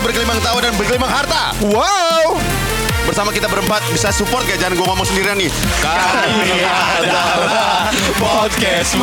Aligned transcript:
bergelimang 0.00 0.40
tawa 0.40 0.58
dan 0.64 0.72
bergelimang 0.76 1.12
harta. 1.12 1.52
Wow. 1.64 2.40
Bersama 3.08 3.34
kita 3.34 3.48
berempat 3.50 3.82
bisa 3.90 4.12
support 4.14 4.44
gak? 4.46 4.60
Jangan 4.60 4.76
gue 4.76 4.86
ngomong 4.86 5.06
sendirian 5.08 5.36
nih. 5.40 5.50
Kami 5.82 6.62
adalah 6.62 7.88
podcast. 8.20 8.94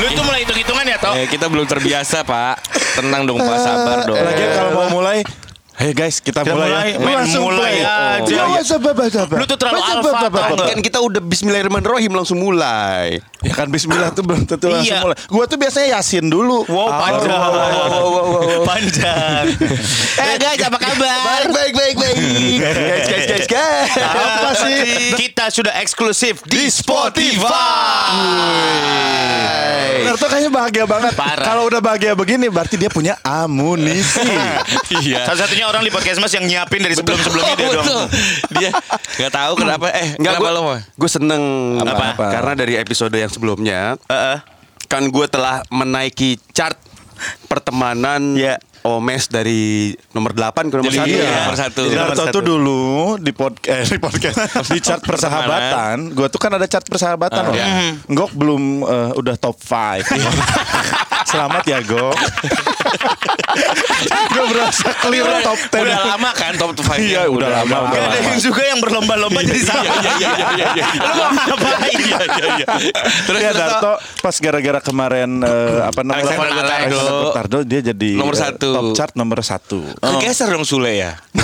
Lu 0.00 0.06
tuh 0.16 0.24
mulai 0.24 0.42
hitung-hitungan 0.42 0.84
ya, 0.88 0.96
Tok? 0.98 1.14
Eh, 1.20 1.26
kita 1.28 1.46
belum 1.46 1.68
terbiasa, 1.68 2.24
Pak. 2.24 2.54
Tenang 2.96 3.28
dong, 3.28 3.38
Pak. 3.38 3.58
Sabar 3.60 4.08
dong. 4.08 4.18
Lagian 4.18 4.50
kalau 4.56 4.72
mau 4.72 4.88
mulai, 4.98 5.22
Hey 5.76 5.92
guys, 5.92 6.24
kita, 6.24 6.40
Kita 6.40 6.56
mulai, 6.56 6.72
mulai, 6.72 6.88
ya. 6.88 6.98
main 6.98 7.16
Langsung 7.20 7.42
mulai 7.44 7.60
play. 7.60 7.84
aja. 7.84 8.32
Iya, 8.48 8.62
sabar, 8.64 8.96
sabar. 9.12 9.36
Lu 9.36 9.44
tuh 9.44 9.58
terlalu 9.60 9.76
alfa, 9.78 10.08
nggak? 10.24 10.68
Kan 10.72 10.80
kita 10.80 10.98
udah 10.98 11.20
Bismillahirrahmanirrahim 11.20 12.12
langsung 12.16 12.40
mulai. 12.40 13.20
Ya 13.44 13.52
kan 13.52 13.68
Bismillah 13.68 14.08
tuh 14.10 14.24
belum 14.24 14.48
tentu 14.48 14.72
langsung 14.72 14.88
Iya. 14.88 15.04
mulai. 15.04 15.16
Gua 15.28 15.44
tuh 15.44 15.60
biasanya 15.60 16.00
Yasin 16.00 16.26
dulu. 16.26 16.64
Wow, 16.64 16.96
panjang. 16.96 17.40
Panjang. 18.64 19.44
Eh, 20.16 20.40
guys, 20.40 20.56
apa 20.58 20.80
kabar? 20.80 21.44
Baik, 21.44 21.76
baik, 21.76 21.94
baik, 21.94 21.94
baik. 21.94 22.16
guys, 22.56 23.04
guys, 23.04 23.26
guys, 23.28 23.46
guys. 23.46 23.90
Apa 24.00 24.50
sih? 24.56 24.80
Kita 25.14 25.52
sudah 25.52 25.76
eksklusif 25.76 26.40
di 26.42 26.72
Spotify. 26.72 27.52
Naruto 30.02 30.24
kayaknya 30.24 30.50
bahagia 30.50 30.84
banget. 30.84 31.12
Kalau 31.36 31.68
udah 31.68 31.80
bahagia 31.80 32.16
begini 32.16 32.48
berarti 32.48 32.74
dia 32.74 32.88
punya 32.88 33.20
amunisi. 33.20 34.24
Iya. 34.96 35.26
Satu-satunya 35.26 35.65
orang 35.66 35.82
di 35.82 35.90
podcast 35.90 36.18
Mas 36.18 36.30
yang 36.30 36.44
nyiapin 36.44 36.78
dari 36.78 36.92
sebelum-sebelumnya 36.92 37.54
dia 37.54 37.68
Betul. 37.70 37.82
doang. 37.82 38.08
Dia 38.52 38.70
nggak 39.16 39.32
tahu 39.32 39.52
kenapa. 39.56 39.86
Eh, 39.92 40.08
Enggak, 40.14 40.34
kenapa 40.34 40.42
gue 40.42 40.50
lo 40.52 40.60
gue 40.76 41.10
seneng 41.10 41.42
Apa? 41.78 42.04
Apa? 42.12 42.26
karena 42.30 42.52
dari 42.54 42.74
episode 42.74 43.12
yang 43.12 43.28
sebelumnya 43.28 43.80
Heeh. 44.06 44.38
kan 44.86 45.02
gue 45.04 45.26
telah 45.26 45.66
menaiki 45.68 46.38
chart 46.50 46.78
pertemanan 47.44 48.34
Iya. 48.34 48.56
Omes 48.86 49.26
dari 49.26 49.90
nomor 50.14 50.30
8 50.30 50.70
ke 50.70 50.74
nomor 50.78 50.94
Jadi 50.94 50.98
1 51.02 51.10
iya, 51.10 51.26
ya. 51.26 51.38
nomor 51.42 51.58
satu. 51.58 51.80
Jadi 51.82 51.96
Naruto 51.98 52.14
nomor 52.14 52.14
tuh 52.14 52.26
satu. 52.30 52.40
dulu 52.46 52.84
di 53.18 53.32
podcast 53.34 53.88
di 53.90 53.98
podcast 53.98 54.36
di 54.74 54.78
chart 54.78 55.02
persahabatan. 55.02 56.14
Gua 56.14 56.30
tuh 56.30 56.38
kan 56.38 56.54
ada 56.54 56.66
chart 56.70 56.86
persahabatan 56.86 57.50
loh. 57.50 57.54
iya. 57.58 57.98
Gok 58.06 58.30
belum 58.38 58.62
eh, 58.86 59.10
udah 59.18 59.34
top 59.34 59.58
5. 59.58 60.06
Selamat 61.30 61.62
ya 61.66 61.82
Gok. 61.82 62.14
Gue 64.06 64.44
berasa 64.52 64.88
clear 65.02 65.26
top 65.42 65.58
10. 65.58 65.82
Udah 65.82 66.00
lama 66.14 66.30
kan 66.36 66.52
top 66.54 66.72
5 66.76 67.00
Iya, 67.00 67.26
udah 67.26 67.48
lama, 67.62 67.76
udah 67.90 67.98
Ada 67.98 68.18
yang 68.22 68.38
juga 68.38 68.62
yang 68.62 68.78
berlomba-lomba 68.78 69.40
jadi 69.42 69.62
sama. 69.64 69.82
Iya, 69.82 69.92
iya, 69.96 70.12
iya, 70.16 70.48
iya, 70.54 70.66
iya. 70.76 70.86
Lu 71.02 71.22
mau 71.32 71.56
ngapain? 71.56 71.98
Iya, 71.98 72.18
iya, 72.22 72.46
iya. 72.62 72.66
Terus 73.26 73.40
ya 73.40 73.52
Darto 73.56 73.92
pas 74.20 74.36
gara-gara 74.38 74.80
kemarin 74.84 75.30
eh, 75.42 75.80
apa 75.82 76.00
namanya 76.04 76.36
Alexander 76.36 77.18
Gotardo. 77.32 77.58
Dia 77.66 77.80
jadi 77.80 78.10
Nomor 78.14 78.36
eh, 78.36 78.40
satu. 78.40 78.68
Top 78.76 78.88
chart 78.92 79.12
nomor 79.16 79.40
satu. 79.40 79.80
Kegeser 79.96 80.52
dong 80.52 80.68
Sule 80.68 81.00
ya. 81.00 81.16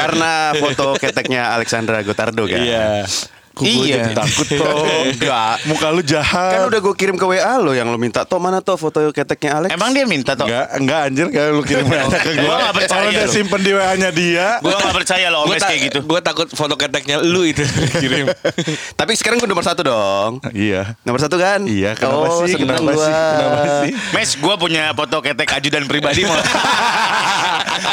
Karena 0.00 0.56
foto 0.56 0.96
keteknya 0.96 1.52
Alexandra 1.52 2.00
Gotardo 2.00 2.48
kan. 2.48 2.60
Iya. 2.60 3.04
Kok 3.04 3.37
gue 3.64 3.84
Iya. 3.88 3.96
jadi 4.04 4.12
takut 4.14 4.46
toh. 4.46 4.84
Enggak. 5.14 5.54
Muka 5.66 5.86
lu 5.90 6.02
jahat. 6.02 6.52
Kan 6.54 6.62
udah 6.68 6.80
gue 6.82 6.94
kirim 6.94 7.16
ke 7.16 7.26
WA 7.26 7.54
lo 7.58 7.72
yang 7.72 7.88
lo 7.88 7.98
minta. 7.98 8.22
Toh 8.22 8.38
mana 8.38 8.60
tuh 8.60 8.76
foto 8.76 9.00
keteknya 9.10 9.58
Alex? 9.58 9.70
Emang 9.72 9.90
dia 9.90 10.04
minta, 10.04 10.36
Tok? 10.36 10.46
Enggak, 10.46 10.66
enggak 10.78 11.00
anjir 11.08 11.26
kayak 11.30 11.48
lu 11.50 11.62
kirim 11.62 11.86
WA 11.86 12.04
ke 12.12 12.30
gue. 12.34 12.44
Gua 12.44 12.56
nggak 12.60 12.74
percaya 12.74 12.98
Kalau 12.98 13.10
dia 13.10 13.24
lu. 13.24 13.32
simpen 13.32 13.60
di 13.62 13.72
WA-nya 13.74 14.10
dia. 14.12 14.46
Gua 14.60 14.76
gak 14.78 14.96
percaya 14.96 15.26
loh 15.28 15.40
Gue 15.44 15.56
Omes 15.56 15.64
kayak 15.64 15.80
gitu. 15.90 15.98
Gue 16.04 16.20
takut 16.20 16.46
foto 16.50 16.74
keteknya 16.74 17.16
lu 17.20 17.42
itu 17.42 17.62
kirim. 17.98 18.26
Tapi 19.00 19.12
sekarang 19.16 19.38
gue 19.38 19.48
nomor 19.48 19.64
satu 19.64 19.80
dong. 19.82 20.40
Iya. 20.52 20.94
Nomor 21.02 21.20
satu 21.20 21.36
kan? 21.36 21.64
Iya, 21.64 21.94
kenapa 21.96 22.26
oh, 22.28 22.44
sih? 22.44 22.54
seneng 22.56 22.68
Kenapa 22.76 22.92
gua. 22.92 23.04
sih? 23.04 23.12
Kenapa 23.12 23.56
sih? 23.82 23.92
Mes, 24.14 24.30
gue 24.36 24.54
punya 24.58 24.84
foto 24.92 25.16
ketek 25.20 25.48
ajudan 25.56 25.84
pribadi 25.86 26.22
mau. 26.24 26.36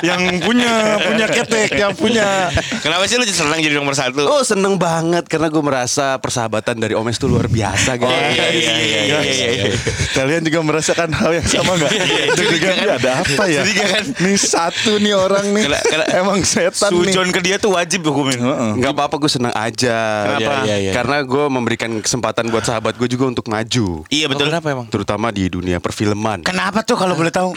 yang 0.04 0.22
punya, 0.42 1.00
punya 1.02 1.26
ketek, 1.30 1.70
yang 1.76 1.94
punya. 1.96 2.50
Kenapa 2.82 3.04
sih 3.08 3.16
lu 3.16 3.26
senang 3.26 3.60
jadi 3.60 3.76
nomor 3.78 3.96
satu? 3.96 4.26
Oh 4.28 4.42
seneng 4.42 4.76
banget 4.76 5.26
karena 5.26 5.48
gue 5.56 5.64
merasa 5.64 6.20
persahabatan 6.20 6.76
dari 6.76 6.92
Omes 6.94 7.16
tuh 7.16 7.32
luar 7.32 7.48
biasa 7.48 7.96
guys. 7.96 8.12
iya, 8.36 8.48
iya, 8.52 8.74
iya, 8.76 9.02
iya, 9.02 9.20
iya, 9.24 9.48
iya. 9.56 9.66
Kalian 10.12 10.44
juga 10.44 10.60
merasakan 10.62 11.08
hal 11.10 11.32
yang 11.34 11.48
sama 11.48 11.72
nggak? 11.74 11.92
Deg-degan 12.36 12.76
dia 12.78 12.94
ada 12.94 13.12
apa 13.24 13.44
ya? 13.46 13.64
Curiga 13.64 13.86
kan? 13.90 14.04
Nih 14.20 14.36
satu 14.36 14.92
nih 14.98 15.16
orang 15.16 15.46
nih. 15.50 15.64
Kena- 15.64 15.84
kena- 15.86 16.10
Emang 16.14 16.40
setan 16.44 16.92
nih. 16.92 17.16
Sujon 17.16 17.30
ke 17.30 17.40
dia 17.40 17.56
tuh 17.56 17.72
wajib 17.72 18.04
hukumin. 18.04 18.36
Nggak 18.76 18.92
apa-apa 18.92 19.16
gue 19.16 19.32
seneng 19.32 19.56
aja. 19.56 19.98
Kenapa? 20.28 20.44
Iya, 20.44 20.52
iya, 20.66 20.76
iya. 20.78 20.92
Karena 20.92 21.18
gue 21.22 21.46
memberikan 21.48 21.92
kesempatan 21.98 22.52
buat 22.52 22.64
sahabat 22.64 22.96
gue 22.96 23.08
juga 23.08 23.26
untuk 23.26 23.48
maju. 23.48 24.04
Iya 24.08 24.28
betul. 24.28 24.48
kenapa 24.48 24.68
emang? 24.70 24.88
Terutama 24.88 25.32
di 25.32 25.48
dunia 25.48 25.80
perfilman. 25.80 26.44
Kenapa 26.44 26.84
tuh 26.84 26.96
kalau 26.96 27.16
boleh 27.16 27.32
tahu? 27.32 27.56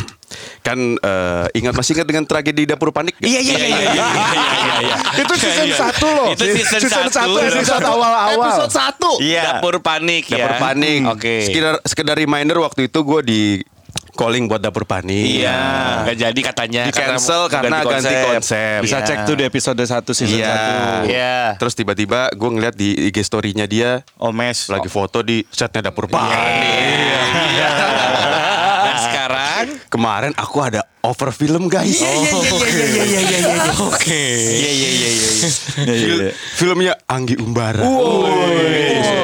Kan 0.60 0.78
eh, 0.94 1.46
ingat 1.56 1.72
masih 1.72 1.96
ingat 1.96 2.06
dengan 2.06 2.24
tragedi 2.24 2.64
dapur 2.64 2.92
panik? 2.92 3.16
nggak? 3.16 3.28
Iya 3.28 3.40
iya 3.40 3.56
iya 3.56 3.66
iya. 3.66 3.88
iya, 3.92 4.06
iya, 4.12 4.74
iya. 4.84 4.96
Itu 5.24 5.34
season 5.34 5.68
satu 5.72 6.06
loh. 6.06 6.26
Itu 6.32 6.44
season 6.44 6.80
satu. 6.86 7.10
satu, 7.10 7.38
episode 7.40 7.84
awal-awal. 7.84 8.48
Episode 8.48 8.72
satu. 8.72 9.10
Iya. 9.18 9.58
Dapur 9.58 9.80
panik 9.80 10.28
ya. 10.28 10.44
Dapur 10.44 10.54
panik. 10.60 11.00
Oke. 11.08 11.34
Sekedar 11.44 11.74
sekedar 11.82 12.16
reminder 12.16 12.60
waktu 12.60 12.86
itu 12.86 12.98
gue 13.00 13.20
di 13.24 13.42
calling 14.12 14.50
buat 14.50 14.58
dapur 14.58 14.82
panik. 14.82 15.46
Iya, 15.46 15.58
nggak 16.02 16.16
jadi 16.18 16.40
katanya. 16.42 16.82
Di 16.90 16.92
cancel 16.92 17.46
karena 17.46 17.86
ganti 17.86 18.14
konsep. 18.26 18.82
Bisa 18.82 18.98
Iya. 18.98 19.06
cek 19.06 19.18
tuh 19.22 19.34
di 19.38 19.44
episode 19.46 19.78
1 19.78 20.10
season 20.10 20.42
Iya. 20.42 20.58
1. 21.06 21.06
Iya. 21.06 21.38
Terus 21.54 21.74
tiba-tiba 21.78 22.26
gue 22.34 22.50
ngeliat 22.50 22.74
di 22.74 22.98
IG 23.08 23.22
story-nya 23.22 23.70
dia 23.70 24.02
Omes. 24.18 24.66
lagi 24.68 24.90
foto 24.90 25.22
di 25.22 25.46
chatnya 25.54 25.86
dapur 25.86 26.10
panik. 26.10 26.34
Dan 28.82 28.96
sekarang 29.06 29.47
Kemarin 29.88 30.32
aku 30.36 30.58
ada 30.62 30.84
over 31.02 31.30
film 31.32 31.70
guys. 31.70 31.98
Iya 31.98 32.10
iya 32.10 32.30
iya 32.36 33.04
iya 33.06 33.20
iya 33.22 33.38
iya. 33.38 33.72
Oke. 33.80 34.24
Iya 34.36 34.70
iya 34.70 34.88
iya 34.90 35.08
iya. 35.08 35.30
Iya, 35.78 35.94
iya, 35.94 36.14
iya. 36.28 36.32
Filmnya 36.34 36.92
Anggi 37.08 37.38
Umbara. 37.40 37.86
Oh, 37.86 38.26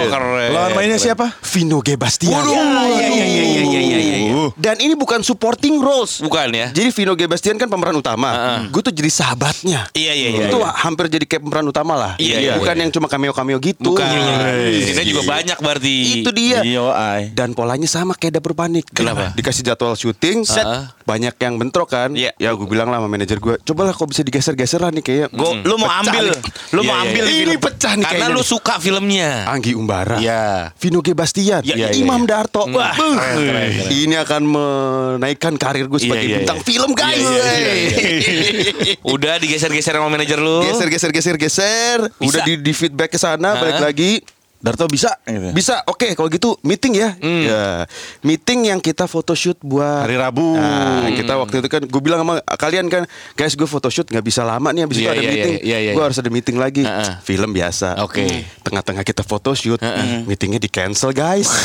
keren. 0.08 0.50
Lawan 0.54 0.70
mainnya 0.72 0.96
siapa? 0.96 1.34
Vino 1.44 1.82
G. 1.84 1.98
Bastian. 1.98 2.32
Iya 2.46 2.64
iya 2.88 3.06
iya 3.10 3.24
iya 3.26 3.44
iya 3.44 3.80
iya 3.82 3.98
iya. 4.00 4.32
Uh. 4.34 4.50
Dan 4.56 4.80
ini 4.80 4.94
bukan 4.96 5.20
supporting 5.20 5.82
roles. 5.82 6.22
Bukan 6.24 6.54
ya? 6.54 6.70
Jadi 6.72 6.88
Vino 6.94 7.12
G. 7.18 7.28
Bastian 7.28 7.58
kan 7.60 7.68
pemeran 7.68 7.98
utama. 7.98 8.62
Gue 8.70 8.80
tuh 8.80 8.94
jadi 8.94 9.10
sahabatnya. 9.10 9.90
Iya 9.92 10.12
iya 10.14 10.28
iya. 10.40 10.44
Itu 10.48 10.62
hampir 10.62 11.10
jadi 11.10 11.26
kayak 11.28 11.42
pemeran 11.44 11.66
utama 11.68 11.94
lah. 11.98 12.12
Iya, 12.16 12.40
iya, 12.40 12.52
Bukan 12.56 12.74
yang 12.80 12.90
cuma 12.94 13.06
cameo-cameo 13.10 13.58
gitu. 13.60 13.92
Bukan. 13.92 14.08
Iya. 14.08 14.94
Sini 14.94 15.02
juga 15.10 15.22
banyak 15.26 15.58
berarti. 15.60 15.94
Itu 16.22 16.30
dia. 16.32 16.62
Iya. 16.64 17.28
Dan 17.34 17.52
polanya 17.52 17.90
sama 17.90 18.16
kayak 18.16 18.40
dapur 18.40 18.56
panik. 18.56 18.88
Kenapa? 18.94 19.34
Dikasih 19.36 19.66
jadwal 19.66 19.98
syuting, 19.98 20.23
set, 20.42 20.62
Ah. 20.62 20.88
banyak 21.02 21.34
yang 21.34 21.54
bentrok 21.54 21.88
kan. 21.88 22.10
Iya. 22.10 22.32
Ya 22.34 22.50
gue 22.50 22.64
bilang 22.64 22.86
lah 22.86 22.96
sama 22.96 23.06
manajer 23.06 23.36
gue, 23.36 23.60
cobalah 23.60 23.90
kok 23.90 24.06
bisa 24.06 24.20
digeser-geser 24.20 24.78
lah 24.78 24.90
nih 24.90 25.00
kayaknya. 25.00 25.26
Gua, 25.30 25.50
lu 25.58 25.74
mau 25.76 25.90
ambil, 25.90 26.24
nih. 26.30 26.40
lu 26.70 26.80
Iya, 26.80 26.82
mau 26.82 26.94
iya, 26.94 27.04
ambil 27.04 27.24
Ini 27.24 27.34
film. 27.46 27.60
pecah 27.60 27.92
nih 27.92 28.04
Karena 28.04 28.18
kayaknya 28.22 28.28
lu 28.30 28.42
suka 28.42 28.74
filmnya. 28.78 29.30
Anggi 29.46 29.72
Umbara. 29.72 30.16
Iya. 30.16 30.72
Vino 30.74 30.98
G. 30.98 31.12
Bastian, 31.12 31.60
Iya, 31.60 31.74
iya, 31.74 31.88
Imam 31.92 32.22
iya. 32.22 32.28
Darto. 32.30 32.64
Wah, 32.66 32.92
keren, 32.92 33.16
keren, 33.18 33.68
keren. 33.74 33.90
ini 33.92 34.14
akan 34.16 34.42
menaikkan 34.44 35.54
karir 35.54 35.86
gue 35.86 35.98
sebagai 35.98 36.22
Iya, 36.22 36.30
iya, 36.30 36.38
bintang 36.40 36.58
iya. 36.58 36.64
film 36.64 36.90
guys. 36.92 37.20
Iya, 37.20 37.44
iya, 37.50 37.72
iya, 37.74 38.94
Udah 39.04 39.34
digeser-geser 39.36 39.94
sama 39.94 40.08
manajer 40.08 40.38
lu. 40.38 40.64
geser, 40.64 40.88
geser, 40.88 41.10
geser, 41.10 41.36
geser. 41.36 41.98
Udah 42.18 42.40
di, 42.42 42.56
di 42.56 42.72
feedback 42.72 43.10
ke 43.10 43.18
sana, 43.18 43.56
balik 43.56 43.80
lagi. 43.82 44.22
Darto 44.64 44.88
bisa 44.88 45.12
gitu. 45.28 45.52
Bisa, 45.52 45.84
oke 45.84 46.16
kalau 46.16 46.32
gitu 46.32 46.56
meeting 46.64 46.96
ya. 46.96 47.12
Hmm. 47.20 47.44
Ya, 47.44 47.84
meeting 48.24 48.72
yang 48.72 48.80
kita 48.80 49.04
photoshoot 49.04 49.60
buat 49.60 50.08
Hari 50.08 50.16
Rabu. 50.16 50.56
Nah, 50.56 51.12
kita 51.12 51.36
waktu 51.36 51.60
itu 51.60 51.68
kan 51.68 51.84
gue 51.84 52.00
bilang 52.00 52.24
sama 52.24 52.40
kalian 52.56 52.88
kan, 52.88 53.04
guys 53.36 53.52
gue 53.60 53.68
photoshoot 53.68 54.08
nggak 54.08 54.24
bisa 54.24 54.40
lama 54.40 54.72
nih 54.72 54.88
habis 54.88 54.96
itu 54.96 55.04
Iya, 55.04 55.12
ada 55.12 55.20
iya, 55.20 55.28
meeting. 55.28 55.54
iya, 55.60 55.78
iya, 55.84 55.92
gue 55.92 56.00
iya. 56.00 56.06
harus 56.08 56.16
ada 56.16 56.30
meeting 56.32 56.56
lagi. 56.56 56.80
Heeh. 56.80 57.12
Film 57.20 57.52
biasa. 57.52 58.00
Oke. 58.00 58.24
Tengah-tengah 58.64 59.04
kita 59.04 59.20
photoshoot, 59.20 59.84
meetingnya 60.24 60.56
di 60.56 60.72
cancel 60.72 61.12
guys. 61.12 61.52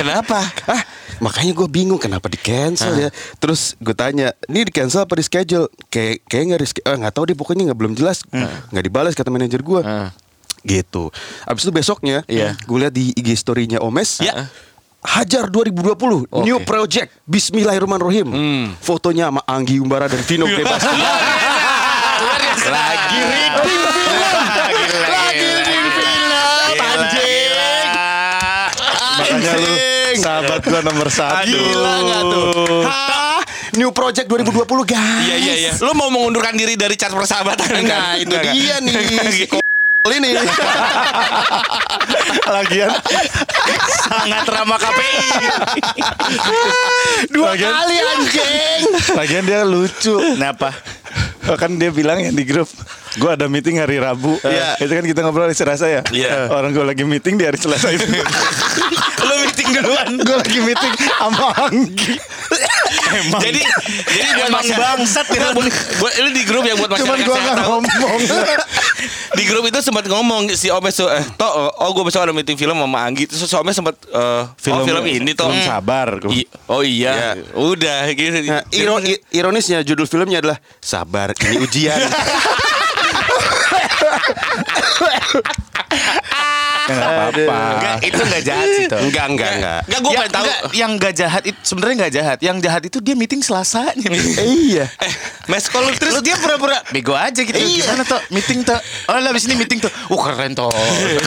Kenapa? 0.00 0.40
ah, 0.64 0.82
makanya 1.18 1.52
gue 1.54 1.68
bingung 1.68 1.96
kenapa 1.96 2.26
di 2.26 2.36
cancel 2.36 2.94
ya. 2.94 3.10
Terus 3.36 3.74
gue 3.76 3.92
tanya, 3.92 4.30
ini 4.46 4.64
di 4.64 4.72
cancel 4.72 5.02
apa 5.02 5.14
di 5.14 5.22
schedule? 5.22 5.66
Kayak 5.88 6.22
kayak 6.26 6.44
nggak 6.48 6.60
di 6.60 6.66
eh, 6.80 6.96
nggak 6.96 7.12
tahu 7.12 7.24
deh 7.26 7.36
pokoknya 7.36 7.62
nggak 7.70 7.78
belum 7.78 7.94
jelas. 7.94 8.22
Nggak 8.70 8.84
dibalas 8.84 9.12
kata 9.12 9.28
manajer 9.28 9.60
gue. 9.60 9.80
Heeh. 9.80 10.08
Gitu. 10.58 11.08
Abis 11.42 11.62
itu 11.62 11.72
besoknya, 11.72 12.26
Iya. 12.26 12.58
gue 12.58 12.78
lihat 12.78 12.90
di 12.90 13.14
IG 13.14 13.34
story-nya 13.34 13.78
Omes. 13.78 14.18
Ya. 14.18 14.50
Hajar 14.98 15.46
2020 15.46 16.26
New 16.42 16.58
Project 16.66 17.14
Bismillahirrahmanirrahim 17.22 18.34
Fotonya 18.82 19.30
sama 19.30 19.46
Anggi 19.46 19.78
Umbara 19.78 20.10
dan 20.10 20.18
Vino 20.26 20.42
Bebas 20.50 20.82
Lagi 22.66 23.20
reading 23.22 23.78
film 23.86 24.42
Lagi 25.06 25.46
reading 25.54 25.86
film 25.94 26.30
Anjing 26.82 27.50
Makanya 29.22 29.52
lu 29.54 29.72
Anjing. 30.18 30.24
sahabat 30.24 30.58
gua 30.60 30.80
nomor 30.82 31.08
satu. 31.14 31.46
Gila 31.46 31.94
gak 32.02 32.22
tuh 32.26 32.82
Hah? 32.82 33.38
New 33.70 33.90
Project 33.90 34.26
2020 34.26 34.64
guys 34.84 35.24
Iya 35.24 35.36
iya 35.36 35.54
iya. 35.56 35.70
Lu 35.78 35.92
mau 35.92 36.08
mengundurkan 36.08 36.52
diri 36.52 36.74
dari 36.74 36.94
chat 36.94 37.10
persahabatan 37.10 37.80
Nah 37.80 38.16
itu 38.16 38.32
dia 38.50 38.76
nih 38.80 38.92
si 39.30 39.44
ini. 40.08 40.32
Lagian 42.48 42.88
Sangat 44.00 44.46
ramah 44.48 44.78
KPI. 44.78 45.20
dua 47.28 47.52
kali 47.52 47.96
anjing. 48.00 48.80
Lagian 49.12 49.42
dia 49.44 49.60
lucu. 49.62 50.16
Kenapa? 50.16 50.72
Oh, 51.44 51.56
kan 51.56 51.74
dia 51.74 51.88
bilang 51.88 52.18
ya 52.18 52.28
di 52.28 52.42
grup 52.42 52.66
Gue 53.16 53.32
ada 53.32 53.46
meeting 53.46 53.76
hari 53.76 53.96
Rabu 53.96 54.36
Iya. 54.38 54.76
Itu 54.76 54.90
kan 54.90 55.02
kita 55.02 55.18
ngobrol 55.20 55.44
hari 55.44 55.52
Selasa 55.52 55.86
ya 55.86 56.00
Iya. 56.08 56.48
Orang 56.48 56.72
gue 56.72 56.82
lagi 56.82 57.04
meeting 57.04 57.36
di 57.36 57.44
hari 57.44 57.56
Selasa 57.56 57.90
itu 57.90 58.04
meeting 59.58 59.74
duluan. 59.74 60.06
Gue 60.16 60.36
lagi 60.38 60.58
meeting 60.62 60.94
sama 61.10 61.50
Anggi 61.58 62.14
Emang. 63.10 63.40
Jadi 63.40 63.60
jadi 64.06 64.28
buat 64.36 64.48
Emang 64.48 64.64
bangsat 64.70 65.26
ya. 65.28 65.50
buat, 65.50 65.66
buat 65.98 66.12
ini 66.14 66.30
di 66.30 66.42
grup 66.44 66.62
yang 66.62 66.76
buat 66.76 66.92
Cuman 66.92 67.18
masyarakat 67.18 67.24
gue 67.24 67.34
sehat 67.34 67.48
gak 67.48 67.56
tahu. 67.58 67.70
ngomong 67.74 68.20
Di 69.38 69.44
grup 69.44 69.64
itu 69.64 69.78
sempat 69.80 70.04
ngomong 70.06 70.42
si 70.52 70.68
Omes 70.68 70.94
tuh 70.94 71.08
eh 71.08 71.24
toh 71.34 71.48
oh 71.74 71.90
gue 71.90 72.04
besok 72.04 72.22
ada 72.22 72.32
meeting 72.32 72.54
film 72.54 72.76
sama 72.76 72.98
Anggi 73.00 73.26
terus 73.26 73.42
si 73.42 73.54
Omes 73.54 73.74
sempat 73.74 73.96
eh 74.04 74.42
film, 74.56 74.78
oh, 74.78 74.84
film 74.84 75.02
ini 75.04 75.32
toh. 75.32 75.48
Film 75.48 75.58
Hmm. 75.58 75.66
sabar 75.66 76.08
I- 76.28 76.46
oh 76.66 76.80
iya. 76.80 77.34
Udah 77.50 78.06
gitu. 78.12 78.38
Nah, 78.44 78.62
iro- 78.70 79.02
i- 79.02 79.18
ironisnya 79.32 79.82
judul 79.82 80.04
filmnya 80.04 80.38
adalah 80.38 80.58
Sabar 80.78 81.34
ini 81.34 81.58
ujian. 81.58 81.98
Ya, 86.88 86.94
nggak 86.96 87.10
apa-apa 87.12 87.56
Enggak, 87.68 87.96
itu 88.00 88.20
enggak 88.24 88.42
jahat 88.42 88.66
sih 88.72 88.86
toh. 88.88 88.98
enggak, 88.98 89.24
enggak, 89.28 89.50
enggak. 89.60 89.80
Enggak 89.84 90.00
gue 90.00 90.12
pengen 90.12 90.32
tahu. 90.32 90.44
enggak, 90.44 90.58
yang 90.72 90.90
enggak 90.96 91.14
jahat 91.14 91.42
itu 91.44 91.58
sebenarnya 91.60 91.94
enggak 92.00 92.12
jahat. 92.16 92.38
Yang 92.40 92.56
jahat 92.64 92.82
itu 92.88 92.98
dia 92.98 93.14
meeting 93.14 93.40
Selasanya. 93.40 94.08
Iya. 94.38 94.86
Eh, 94.88 95.12
Mes 95.46 95.64
kalau 95.68 95.88
Terus 95.92 96.20
dia 96.20 96.36
pura-pura 96.36 96.80
bego 96.88 97.12
aja 97.12 97.40
gitu. 97.40 97.52
Iya. 97.54 97.84
Gimana 97.84 98.02
toh? 98.04 98.20
Meeting 98.32 98.64
toh. 98.64 98.78
Oh, 99.06 99.12
lah, 99.12 99.28
habis 99.28 99.44
ini 99.44 99.54
meeting 99.54 99.78
tuh. 99.78 99.90
Wah, 100.08 100.20
keren 100.32 100.52
toh. 100.52 100.72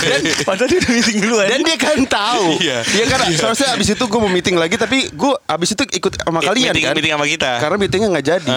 Dan 0.02 0.22
padahal 0.48 0.68
dia 0.68 0.80
udah 0.82 0.92
meeting 0.92 1.18
duluan. 1.22 1.48
Dan 1.48 1.60
dia 1.62 1.78
kan 1.78 2.00
tahu. 2.06 2.46
Iya. 2.58 2.78
Iya 2.86 3.06
kan. 3.08 3.20
Seharusnya 3.32 3.70
abis 3.76 3.94
itu 3.94 4.04
gue 4.04 4.20
mau 4.20 4.32
meeting 4.32 4.58
lagi, 4.58 4.76
tapi 4.76 5.10
gue 5.12 5.34
abis 5.46 5.74
itu 5.74 5.84
ikut 5.88 6.14
sama 6.18 6.40
kalian 6.42 6.74
meeting, 6.74 6.84
kan. 6.90 6.94
meeting 6.98 7.14
sama 7.14 7.26
kita. 7.28 7.52
Karena 7.62 7.76
meetingnya 7.78 8.08
nggak 8.10 8.26
jadi. 8.26 8.50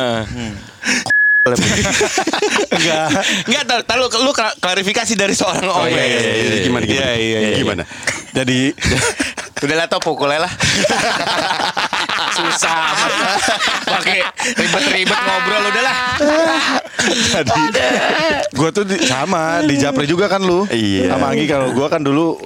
Enggak 2.73 3.05
Enggak 3.45 3.65
tahu 3.69 3.81
tahu 3.85 3.99
lu, 4.01 4.09
lu 4.25 4.33
kla- 4.33 4.57
klarifikasi 4.57 5.13
dari 5.13 5.37
seorang 5.37 5.69
Omes. 5.69 5.93
iya, 5.93 6.05
iya, 6.09 6.21
iya. 6.41 6.57
Gimana, 6.65 6.85
gimana? 6.89 7.05
Iya, 7.05 7.11
iya, 7.21 7.39
iya. 7.45 7.57
Gimana? 7.61 7.85
Jadi 8.33 8.73
Udah 9.65 9.77
lah 9.81 9.87
toh 9.89 10.01
pukul 10.01 10.29
lah. 10.29 10.49
Susah 12.37 12.73
amat. 12.93 13.13
Pakai 13.89 14.21
ribet-ribet 14.57 15.21
ngobrol 15.21 15.65
udah 15.69 15.83
lah. 15.85 15.97
Jadi 17.05 17.61
Gue 18.51 18.69
tuh 18.71 18.85
di- 18.85 19.03
sama 19.03 19.61
Di 19.61 19.77
Japri 19.77 20.05
juga 20.05 20.27
kan 20.27 20.41
lu? 20.41 20.65
Iya. 20.67 21.11
Sama 21.11 21.31
Anggi. 21.31 21.45
Kalau 21.45 21.71
gue 21.71 21.87
kan 21.87 22.01
dulu 22.01 22.37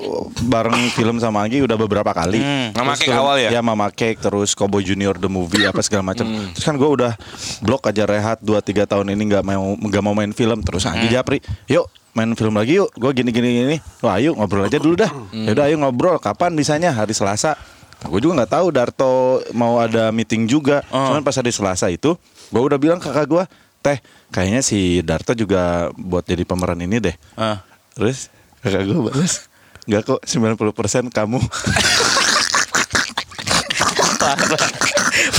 Bareng 0.44 0.76
film 0.90 1.19
sama 1.19 1.43
Anggi 1.43 1.60
Udah 1.60 1.75
beberapa 1.75 2.10
kali. 2.10 2.40
Mama 2.72 2.94
Terus 2.94 3.00
Cake 3.05 3.14
awal 3.14 3.37
ya? 3.38 3.49
Ya 3.50 3.60
Mama 3.60 3.87
Cake 3.88 4.19
Terus 4.19 4.52
Cowboy 4.52 4.82
Junior 4.82 5.14
The 5.14 5.28
Movie 5.28 5.64
Apa 5.64 5.81
segala 5.81 6.02
macam. 6.05 6.26
Terus 6.52 6.64
kan 6.64 6.75
gue 6.75 6.88
udah 6.88 7.12
Blok 7.60 7.84
aja 7.84 8.05
rehat 8.05 8.38
2-3 8.40 8.58
tahun 8.87 9.06
ini 9.10 9.22
nggak 9.28 9.44
mau 9.44 9.75
nggak 9.75 10.02
mau 10.02 10.12
main 10.12 10.32
film. 10.32 10.60
Terus 10.60 10.84
Anggi 10.84 11.08
Japri 11.08 11.38
Yuk 11.66 11.87
main 12.12 12.34
film 12.34 12.55
lagi 12.55 12.76
yuk. 12.76 12.90
Gue 12.93 13.12
gini 13.12 13.31
gini. 13.31 13.49
Gini 13.55 13.76
Wah 14.00 14.19
ayo 14.19 14.34
ngobrol 14.34 14.64
aja 14.64 14.76
dulu 14.76 14.96
dah. 14.96 15.10
Yaudah 15.31 15.64
ayo 15.66 15.76
ngobrol. 15.76 16.19
Kapan 16.19 16.52
bisanya? 16.52 16.90
Hari 16.90 17.12
Selasa. 17.12 17.55
Gue 18.00 18.19
juga 18.19 18.38
nggak 18.38 18.52
tahu 18.52 18.66
Darto 18.70 19.12
mau 19.52 19.78
ada 19.78 20.10
meeting 20.10 20.46
juga. 20.46 20.87
Cuman 20.87 21.19
pas 21.20 21.34
hari 21.34 21.50
Selasa 21.50 21.87
itu, 21.88 22.14
gue 22.49 22.62
udah 22.62 22.75
bilang 22.75 22.99
kakak 22.99 23.26
gue, 23.26 23.43
teh 23.79 23.99
kayaknya 24.29 24.61
si 24.61 25.01
Darto 25.07 25.33
juga 25.33 25.89
buat 25.95 26.27
jadi 26.27 26.43
pemeran 26.45 26.79
ini 26.83 26.99
deh. 26.99 27.17
Ah. 27.39 27.63
Terus 27.95 28.31
kakak 28.63 28.87
gue 28.87 28.99
balas, 28.99 29.47
nggak 29.87 30.03
kok 30.05 30.21
90% 30.27 31.11
kamu. 31.15 31.39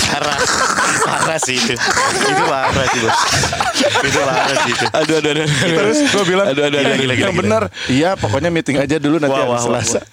Parah. 0.10 0.38
Parah 1.06 1.38
sih 1.40 1.56
itu. 1.56 1.74
Itu 1.76 2.44
parah 2.50 2.86
sih, 2.90 3.00
Bos. 3.04 3.18
Itu 4.02 4.20
parah 4.26 4.56
sih 4.66 4.72
itu. 4.74 4.86
Aduh 4.90 5.16
aduh 5.22 5.32
aduh. 5.36 5.46
Terus 5.48 5.98
gue 6.10 6.24
bilang, 6.26 6.48
Aduh, 6.50 6.64
aduh, 6.66 6.78
aduh, 6.80 6.90
"Yang 6.90 7.00
gila, 7.06 7.14
yang 7.16 7.36
benar, 7.38 7.64
iya 7.88 8.10
pokoknya 8.18 8.50
meeting 8.50 8.82
aja 8.82 8.98
dulu 8.98 9.22
nanti 9.22 9.38
Wah, 9.38 9.46
hari 9.46 9.52
wah, 9.54 9.60
wah, 9.62 9.64
Selasa. 9.64 10.00
Wah, 10.02 10.06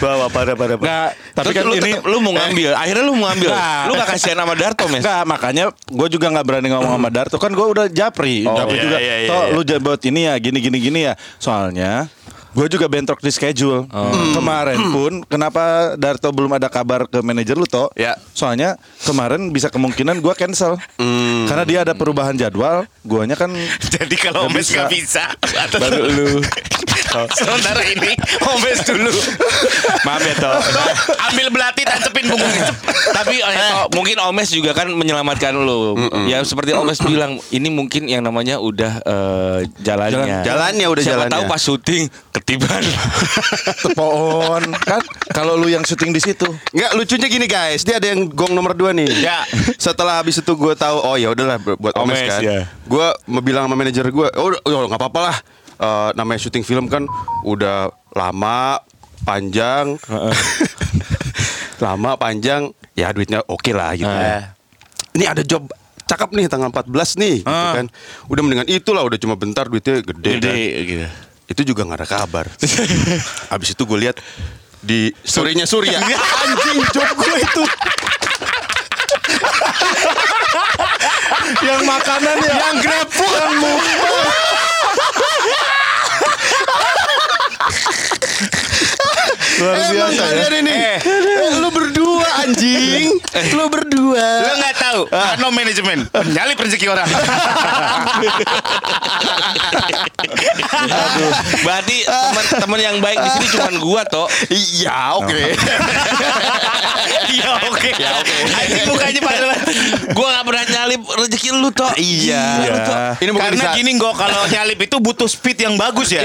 parah, 0.00 0.28
parah, 0.32 0.54
parah. 0.56 0.76
Nggak, 0.80 1.08
tapi 1.36 1.44
Tapi 1.46 1.50
kan 1.52 1.64
lu, 1.68 1.74
ini 1.76 1.92
lu 2.00 2.16
mau 2.24 2.32
ngambil. 2.32 2.70
Akhirnya 2.74 3.04
lu 3.04 3.12
mau 3.14 3.28
ngambil. 3.30 3.50
Nah. 3.52 3.82
Lu 3.86 3.92
gak 3.94 4.08
kasihan 4.16 4.38
sama 4.40 4.54
Darto, 4.56 4.84
Mes. 4.88 5.00
Enggak, 5.04 5.22
makanya 5.28 5.64
gue 5.70 6.08
juga 6.08 6.26
nggak 6.32 6.46
berani 6.48 6.68
ngomong 6.72 6.92
sama 6.96 7.10
Darto 7.12 7.36
kan 7.36 7.52
gue 7.52 7.66
udah 7.66 7.86
japri, 7.92 8.48
Oh, 8.48 8.56
japri 8.56 8.76
iya, 8.80 8.84
juga. 8.84 8.96
iya, 8.98 9.14
iya, 9.24 9.28
Toh 9.28 9.42
iya. 9.46 9.54
lu 9.54 9.60
buat 9.84 10.00
ini 10.02 10.20
ya, 10.26 10.34
gini 10.40 10.58
gini 10.58 10.78
gini 10.80 11.00
ya. 11.06 11.14
Soalnya 11.36 12.08
gue 12.50 12.66
juga 12.66 12.86
bentrok 12.90 13.22
di 13.22 13.30
schedule. 13.30 13.86
Kemarin 14.36 14.80
pun 14.90 15.12
kenapa 15.28 15.94
Darto 15.94 16.32
belum 16.34 16.56
ada 16.56 16.66
kabar 16.66 17.06
ke 17.06 17.22
manajer 17.22 17.54
lu 17.54 17.68
toh? 17.68 17.92
Ya. 17.94 18.16
Soalnya 18.34 18.80
kemarin 19.06 19.52
bisa 19.54 19.70
kemungkinan 19.70 20.18
gue 20.18 20.34
cancel. 20.34 20.80
Karena 21.46 21.64
dia 21.68 21.78
ada 21.86 21.94
perubahan 21.94 22.34
jadwal, 22.34 22.88
guanya 23.06 23.36
kan 23.38 23.52
Jadi 23.94 24.16
kalau 24.18 24.48
nggak 24.50 24.88
bisa, 24.90 25.30
baru 25.82 26.02
lu. 26.08 26.28
Sementara 27.38 27.82
ini 27.82 28.12
Omes 28.46 28.78
dulu. 28.82 29.10
Maaf 30.02 30.22
ya, 30.22 30.34
Toh. 30.36 30.60
Ambil 31.26 31.46
belati 31.50 31.82
tancepin 31.82 32.26
punggungnya. 32.26 32.70
Tapi 33.10 33.38
eh, 33.38 33.50
Toh, 33.50 33.86
mungkin 33.92 34.16
Omes 34.20 34.48
juga 34.48 34.70
kan 34.72 34.86
menyelamatkan 34.88 35.52
lu. 35.52 35.98
Ya 36.26 36.40
seperti 36.42 36.72
Omes 36.72 36.98
bilang, 37.00 37.38
ini 37.50 37.68
mungkin 37.68 38.06
yang 38.06 38.22
namanya 38.22 38.58
udah 38.58 38.92
eh, 39.00 39.58
jalannya. 39.80 40.42
Jalan- 40.42 40.46
jalannya 40.46 40.86
udah 40.86 41.02
Siapa 41.02 41.14
jalannya. 41.26 41.32
tahu 41.32 41.42
pas 41.46 41.60
syuting 41.60 42.02
ketiban. 42.32 42.82
Tepoon 43.80 44.62
kan 44.76 45.02
kalau 45.30 45.54
lu 45.54 45.66
yang 45.66 45.82
syuting 45.82 46.10
di 46.10 46.20
situ. 46.20 46.46
Nggak 46.70 46.92
lucunya 46.94 47.26
gini 47.26 47.46
guys, 47.46 47.82
dia 47.82 47.96
ada 47.96 48.06
yang 48.06 48.28
gong 48.28 48.52
nomor 48.52 48.72
dua 48.72 48.90
nih. 48.92 49.08
Ya. 49.20 49.44
Setelah 49.76 50.20
habis 50.20 50.38
itu 50.38 50.52
gue 50.52 50.74
tahu, 50.74 50.96
oh 50.96 51.16
ya 51.16 51.30
udahlah 51.30 51.56
buat 51.58 51.94
Omes, 51.96 52.16
Omes, 52.16 52.30
kan. 52.30 52.40
ya. 52.40 52.58
Gue 52.84 53.06
mau 53.26 53.40
bilang 53.40 53.66
sama 53.66 53.76
manajer 53.76 54.06
gue, 54.06 54.28
oh 54.36 54.50
oh, 54.54 54.86
nggak 54.86 55.00
apa-apa 55.00 55.20
lah. 55.22 55.36
Eh, 55.80 56.10
namanya 56.12 56.36
syuting 56.38 56.60
film 56.60 56.86
kan 56.86 57.08
udah 57.40 57.88
lama, 58.12 58.84
panjang, 59.24 59.96
lama, 61.84 62.10
panjang, 62.14 62.68
ya 62.92 63.08
duitnya 63.10 63.40
oke 63.42 63.72
lah 63.72 63.96
gitu. 63.96 64.04
Eh. 64.04 64.44
Ini 65.16 65.24
ada 65.26 65.40
job 65.40 65.72
cakep 66.04 66.36
nih 66.36 66.46
tanggal 66.46 66.68
14 66.68 66.84
nih, 67.16 67.34
gitu 67.40 67.48
Ah. 67.48 67.72
kan. 67.72 67.88
Udah 68.28 68.42
mendingan 68.44 68.68
itulah, 68.68 69.00
udah 69.00 69.16
cuma 69.16 69.34
bentar 69.34 69.64
duitnya 69.64 70.04
gede. 70.04 70.30
Gede 70.36 70.52
kan. 70.52 70.84
gitu. 70.84 71.06
Itu 71.48 71.62
juga 71.72 71.82
nggak 71.82 72.04
ada 72.04 72.08
kabar. 72.10 72.46
Habis 73.52 73.72
itu 73.72 73.82
gue 73.82 73.98
lihat 73.98 74.20
di 74.78 75.16
story-nya 75.24 75.64
Surya. 75.64 75.96
Anjing 76.44 76.78
job 76.92 77.08
gue 77.16 77.34
itu. 77.40 77.62
yang 81.60 81.82
makanan 81.84 82.36
ya. 82.38 82.54
Yang 82.58 82.76
GrabFood. 82.84 83.32
Yang 83.32 83.54
Luar 89.60 89.74
Emang 89.76 89.92
biasa 89.92 90.16
ya. 90.16 90.24
kalian 90.24 90.52
ini 90.58 90.72
Eh, 90.72 90.96
Lu 91.56 91.68
berdua 91.68 92.26
anjing 92.40 93.06
Lu 93.52 93.64
berdua 93.68 94.26
Lo 94.40 94.52
nggak 94.56 94.74
tahu, 94.76 95.00
no 95.38 95.48
manajemen, 95.50 96.02
nyalip 96.26 96.58
rezeki 96.58 96.88
orang. 96.88 97.06
Berarti 101.60 101.96
teman-teman 102.02 102.80
yang 102.80 102.96
baik 102.98 103.18
di 103.18 103.30
sini 103.30 103.46
cuma 103.50 103.70
gua 103.76 104.02
toh. 104.04 104.26
Iya 104.48 105.14
oke 105.14 105.40
Iya 107.30 107.50
oke. 107.62 107.90
Ya 107.92 108.10
oke. 108.16 108.34
Anjing 108.50 108.84
mukanya 108.86 109.20
pada 109.20 109.46
Gua 110.10 110.28
gak 110.32 110.44
pernah 110.44 110.64
nyalip 110.66 111.00
rezeki 111.06 111.48
lu 111.54 111.70
toh. 111.70 111.90
Iya 111.94 112.42
Iya. 112.60 112.74
Ini 113.20 113.30
bukan 113.30 113.44
Karena 113.46 113.54
di 113.54 113.62
saat- 113.62 113.76
gini 113.76 113.90
gue 113.94 114.12
kalau 114.12 114.42
nyalip 114.48 114.78
itu 114.80 114.96
butuh 114.98 115.28
speed 115.28 115.58
yang 115.60 115.74
bagus 115.76 116.10
ya. 116.10 116.22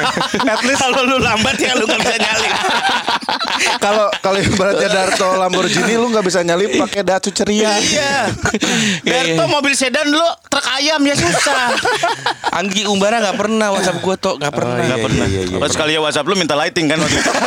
At 0.52 0.62
least 0.64 0.80
kalau 0.80 1.04
lu 1.04 1.18
lambat 1.18 1.56
ya 1.56 1.74
lu 1.74 1.84
nggak 1.84 2.00
bisa 2.00 2.16
nyalip. 2.16 2.47
Kalau 3.78 4.06
kalau 4.18 4.38
ibaratnya 4.38 4.88
Darto 4.88 5.28
Lamborghini 5.34 5.94
lu 5.94 6.08
nggak 6.08 6.24
bisa 6.24 6.40
nyalip 6.40 6.76
pakai 6.76 7.02
Datsu 7.02 7.30
ceria. 7.30 7.74
Iya. 7.78 8.30
Darto 9.02 9.44
mobil 9.46 9.72
sedan 9.72 10.08
lu 10.08 10.20
truk 10.48 10.66
ayam 10.74 11.00
ya 11.02 11.14
susah. 11.14 11.74
Anggi 12.50 12.84
Umbara 12.84 13.20
gak 13.20 13.36
pernah 13.36 13.70
WhatsApp 13.70 13.98
gua 14.00 14.16
toh, 14.16 14.34
gak 14.36 14.50
pernah. 14.50 14.80
iya, 14.80 14.96
iya, 14.98 15.26
iya, 15.26 15.42
iya. 15.46 15.58
Pas 15.58 15.70
kali 15.70 15.94
ya 15.94 16.00
WhatsApp 16.00 16.26
lu 16.26 16.34
minta 16.34 16.54
lighting 16.54 16.86
kan 16.86 16.98
waktu 16.98 17.16
itu. 17.16 17.30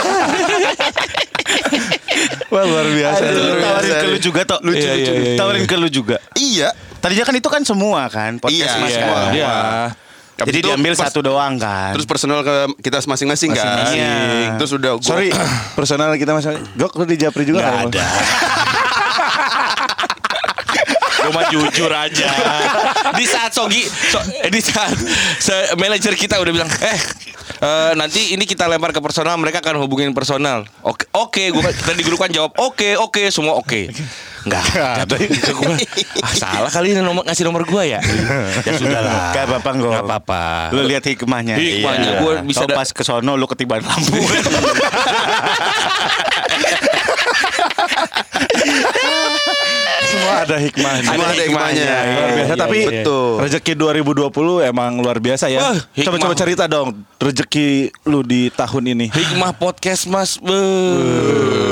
Wah 2.51 2.63
luar 2.63 2.85
biasa. 2.85 3.21
Lu 3.23 3.41
luar 3.41 3.59
tawarin 3.61 3.89
biasa. 3.89 4.01
ke 4.01 4.07
lu 4.07 4.17
juga 4.19 4.41
toh. 4.43 4.59
Lucu, 4.61 4.77
Iya, 4.77 4.91
lucu. 4.93 5.11
iya, 5.11 5.21
iya. 5.23 5.37
Tawarin 5.39 5.65
ke 5.65 5.75
lu 5.75 5.87
juga. 5.87 6.17
Iya 6.35 6.69
Tadinya 7.01 7.25
kan 7.25 7.33
itu 7.33 7.49
kan 7.49 7.61
semua 7.65 8.05
kan 8.13 8.37
podcast 8.37 8.61
Iya, 8.61 8.77
mas 8.77 8.89
iya. 8.89 8.97
semua. 9.01 9.17
Iya. 9.33 9.51
Habis 10.41 10.50
Jadi 10.50 10.60
itu 10.60 10.69
diambil 10.69 10.93
pas- 10.93 11.07
satu 11.07 11.19
doang 11.21 11.53
kan. 11.55 11.93
Terus 11.93 12.05
personal 12.05 12.41
ke 12.41 12.53
kita 12.81 12.98
masing-masing 13.03 13.50
kan 13.51 13.62
Masing-masing. 13.62 14.48
Terus 14.57 14.71
udah 14.74 14.91
gua- 14.95 15.05
Sorry, 15.05 15.29
personal 15.74 16.10
kita 16.15 16.33
mas. 16.33 16.45
Gok 16.74 16.93
lu 16.98 17.05
di 17.05 17.17
Japri 17.17 17.45
juga 17.45 17.62
nggak, 17.62 17.75
Mas? 17.75 17.86
ada. 17.88 18.05
Gue 21.21 21.29
mah 21.29 21.45
jujur 21.48 21.91
aja. 21.93 22.29
Di 23.13 23.25
saat 23.29 23.53
Sogi, 23.53 23.86
so, 23.86 24.17
eh, 24.41 24.50
di 24.50 24.57
saat 24.57 24.98
se- 25.38 25.77
manajer 25.77 26.17
kita 26.17 26.41
udah 26.41 26.50
bilang, 26.51 26.71
eh 26.81 27.00
Eh, 27.62 27.93
nanti 27.93 28.33
ini 28.33 28.41
kita 28.41 28.65
lempar 28.65 28.89
ke 28.89 28.98
personal, 28.98 29.38
mereka 29.38 29.62
akan 29.62 29.77
hubungin 29.77 30.10
personal. 30.12 30.65
Oke, 30.81 31.05
oke, 31.13 31.43
gua 31.53 31.69
kita 31.69 31.93
di 31.93 32.01
grup 32.01 32.17
kan 32.17 32.33
jawab 32.33 32.57
oke, 32.57 32.98
oke, 32.98 33.29
semua 33.29 33.53
oke. 33.53 33.86
Enggak 34.45 34.63
ada. 34.74 35.15
Ah, 36.21 36.33
salah 36.38 36.69
kali 36.69 36.93
ini 36.93 37.01
nomor 37.01 37.25
ngasih 37.25 37.41
nomor 37.45 37.65
gua 37.65 37.81
ya. 37.81 37.98
ya 38.67 38.71
sudahlah. 38.77 39.33
Gak 39.33 39.45
apa-apa 39.50 39.69
Ngok. 39.74 39.91
Gak 39.91 40.05
apa-apa. 40.05 40.43
Lu 40.69 40.86
lihat 40.86 41.01
hikmahnya. 41.01 41.57
Hikmahnya, 41.57 42.21
gua 42.21 42.33
bisa 42.45 42.69
da- 42.69 42.77
pas 42.77 42.86
ke 42.86 43.01
sono 43.01 43.33
lu 43.33 43.50
ketiban 43.50 43.81
lampu. 43.81 44.21
Semua 50.21 50.35
ada 50.45 50.55
hikmahnya. 50.55 51.09
Semua 51.09 51.27
ada 51.27 51.41
hikmahnya. 51.41 51.85
Luar 52.05 52.29
biasa. 52.29 52.45
Iya, 52.47 52.61
Tapi 52.61 52.77
iya. 52.77 52.89
Betul. 52.93 53.29
rezeki 53.41 53.73
2020 53.73 54.69
emang 54.69 54.91
luar 55.01 55.17
biasa 55.17 55.45
ya. 55.49 55.59
Wah, 55.59 55.77
hikmah. 55.91 56.05
Coba-coba 56.05 56.33
cerita 56.37 56.63
dong 56.69 56.87
rezeki 57.17 57.67
lu 58.05 58.21
di 58.21 58.53
tahun 58.53 58.83
ini. 58.93 59.05
Hikmah 59.09 59.57
podcast 59.57 60.05
mas 60.05 60.37
Be. 60.37 60.61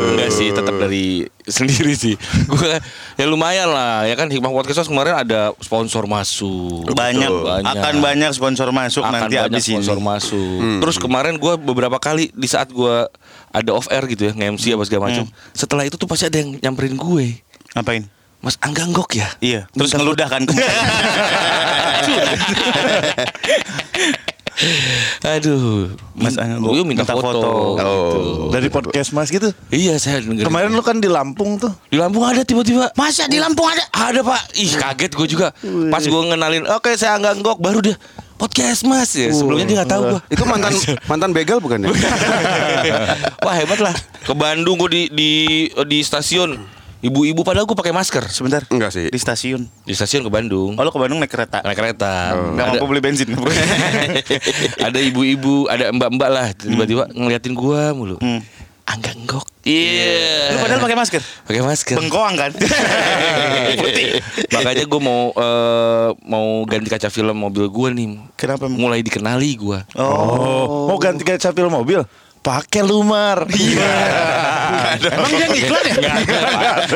Enggak 0.09 0.31
sih 0.33 0.49
tetap 0.49 0.75
dari 0.75 1.05
sendiri 1.41 1.93
sih 1.95 2.13
Gue 2.51 2.77
ya 3.15 3.25
lumayan 3.25 3.71
lah 3.71 4.03
Ya 4.03 4.13
kan 4.13 4.27
Hikmah 4.27 4.51
podcast 4.51 4.83
Mas 4.83 4.89
kemarin 4.89 5.15
ada 5.15 5.55
sponsor 5.57 6.05
masuk 6.05 6.85
banyak, 6.91 7.25
Betul. 7.25 7.63
akan 7.63 7.93
banyak 7.97 8.29
sponsor 8.29 8.69
masuk 8.69 9.01
Akan 9.01 9.25
nanti 9.25 9.33
banyak 9.33 9.49
habis 9.49 9.63
ini. 9.65 9.79
sponsor 9.79 9.97
masuk 9.97 10.59
Terus 10.83 10.97
kemarin 10.99 11.39
gue 11.39 11.53
beberapa 11.55 11.97
kali 11.97 12.29
Di 12.29 12.45
saat 12.45 12.69
gue 12.69 13.07
ada 13.49 13.69
off 13.71 13.87
air 13.89 14.03
gitu 14.05 14.27
ya 14.27 14.35
Nge-MC 14.35 14.75
apa 14.75 14.83
segala 14.83 15.01
macam 15.07 15.25
Setelah 15.55 15.87
itu 15.87 15.95
tuh 15.95 16.05
pasti 16.05 16.27
ada 16.27 16.37
yang 16.37 16.53
nyamperin 16.59 16.93
gue 16.93 17.39
Ngapain? 17.73 18.03
Mas 18.39 18.55
Angga 18.63 18.87
Nggok 18.87 19.11
ya 19.13 19.27
Iya, 19.39 19.61
terus 19.71 19.91
Minta 19.91 19.99
ngeludah 19.99 20.27
kan. 20.27 20.41
Aduh 25.23 25.95
Mas 26.15 26.35
Angga 26.35 26.59
Gue 26.59 26.83
minta, 26.83 27.03
minta 27.03 27.15
foto, 27.15 27.39
foto. 27.39 27.51
gitu. 27.79 28.19
Dari 28.51 28.67
podcast 28.67 29.09
Mas 29.11 29.31
gitu. 29.31 29.51
Iya 29.71 29.95
saya 29.95 30.19
dengerin. 30.19 30.47
Kemarin 30.47 30.69
lu 30.71 30.83
kan 30.83 30.99
di 30.99 31.07
Lampung 31.07 31.55
tuh. 31.55 31.71
Di 31.87 31.95
Lampung 31.95 32.23
ada 32.23 32.43
tiba-tiba 32.43 32.91
Masa 32.95 33.27
di 33.27 33.39
Lampung 33.39 33.67
ada? 33.67 33.83
Ada 33.91 34.19
pak 34.19 34.41
Ih 34.55 34.71
kaget 34.75 35.11
gue 35.15 35.27
juga 35.29 35.47
Pas 35.87 36.03
gue 36.03 36.21
ngenalin 36.27 36.63
Oke 36.75 36.95
saya 36.95 37.15
Angga 37.15 37.35
Nggok 37.35 37.59
Baru 37.59 37.79
dia 37.79 37.95
Podcast 38.35 38.87
mas 38.87 39.11
ya 39.15 39.31
Sebelumnya 39.31 39.67
dia 39.67 39.77
gak 39.83 39.91
tahu 39.91 40.01
gue 40.15 40.21
Itu 40.31 40.43
mantan 40.47 40.71
mantan 41.11 41.31
begal 41.31 41.59
bukan 41.59 41.83
ya? 41.83 41.91
Wah 43.45 43.55
hebat 43.55 43.79
lah 43.79 43.95
Ke 44.23 44.31
Bandung 44.31 44.79
gue 44.79 44.89
di, 44.91 45.01
di, 45.11 45.31
di 45.67 45.99
stasiun 45.99 46.78
Ibu-ibu 46.99 47.41
padahal 47.41 47.63
gue 47.63 47.73
pakai 47.73 47.95
masker 47.95 48.27
Sebentar. 48.27 48.67
Enggak 48.67 48.91
sih. 48.91 49.07
Di 49.07 49.15
stasiun. 49.15 49.63
Di 49.87 49.95
stasiun 49.95 50.19
ke 50.21 50.29
Bandung 50.29 50.75
Oh, 50.75 50.83
lu 50.83 50.91
ke 50.91 50.99
Bandung 50.99 51.17
naik 51.17 51.31
kereta. 51.31 51.63
Naik 51.63 51.75
kereta 51.75 52.35
Nggak 52.35 52.65
Ada- 52.65 52.71
mampu 52.75 52.85
beli 52.87 53.01
bensin. 53.01 53.29
ada 54.87 54.99
ibu-ibu, 54.99 55.67
ada 55.67 55.91
mbak-mbak 55.91 56.29
lah 56.29 56.47
tiba-tiba 56.51 57.07
ngeliatin 57.09 57.55
gua 57.55 57.95
mulu. 57.95 58.19
Hmm. 58.19 58.43
Angga 58.83 59.13
Nggok. 59.13 59.45
Iya. 59.63 60.49
Lu 60.49 60.65
padahal 60.65 60.81
pakai 60.81 60.97
masker. 60.97 61.21
pakai 61.45 61.61
masker. 61.61 61.95
Bengkoang 62.01 62.33
kan? 62.33 62.51
Putih. 63.79 64.17
Makanya 64.49 64.89
gue 64.89 64.99
mau 64.99 65.29
eh, 65.29 66.09
mau 66.25 66.65
ganti 66.65 66.89
kaca 66.89 67.07
film 67.07 67.37
mobil 67.37 67.69
gue 67.69 67.87
nih. 67.93 68.07
Kenapa? 68.33 68.65
Mulai 68.65 69.05
dikenali 69.05 69.53
gue. 69.55 69.77
Oh, 69.93 70.89
mau 70.89 70.97
ganti 70.97 71.21
kaca 71.21 71.53
film 71.53 71.69
mobil? 71.69 72.01
Pakai 72.39 72.81
Lumar. 72.81 73.43
Iya. 73.51 73.91
Emang 75.11 75.31
dia 75.31 75.47
ngiklan 75.51 75.83
ya? 75.83 75.93
Nggak 75.99 76.15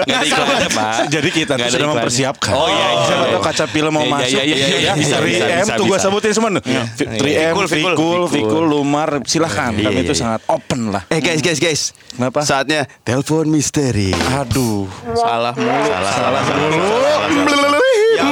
ada 0.07 0.25
iklannya 0.25 0.69
pak. 0.71 0.93
Jadi 1.11 1.29
kita 1.29 1.53
tuh 1.53 1.63
ada 1.63 1.67
iklannya. 1.69 1.91
mempersiapkan. 1.93 2.53
Oh 2.55 2.67
iya. 2.71 2.87
iya. 2.87 3.03
Siapa 3.03 3.25
tahu 3.27 3.41
kaca 3.43 3.65
film 3.67 3.91
mau 3.91 4.03
Iya, 4.03 4.07
iya, 4.07 4.15
masuk. 4.15 4.39
iya, 4.39 4.55
iya, 4.55 4.77
iya. 4.79 4.93
Bisa, 4.95 5.15
3M 5.19 5.27
bisa, 5.27 5.45
bisa, 5.45 5.73
tuh 5.75 5.85
gue 5.85 5.97
bisa. 5.99 6.05
sebutin 6.07 6.31
semua. 6.31 6.49
nih. 6.55 6.63
3M, 6.63 7.53
Fikul, 7.53 7.67
Fikul. 7.67 7.67
Fikul, 7.67 8.21
Fikul, 8.31 8.63
Lumar, 8.65 9.09
silahkan. 9.27 9.71
Iya, 9.75 9.83
Kami 9.91 9.99
iya, 9.99 10.05
itu 10.07 10.13
iya. 10.15 10.21
sangat 10.23 10.41
open 10.47 10.81
lah. 10.95 11.03
Eh 11.11 11.19
guys 11.19 11.43
guys 11.43 11.59
guys. 11.59 11.81
Kenapa? 12.15 12.39
Saatnya 12.47 12.87
telepon 13.03 13.45
misteri. 13.51 14.15
Aduh. 14.39 14.87
Salah 15.13 15.53
mulu. 15.53 15.91
Salah. 15.91 16.43
Yang 18.13 18.31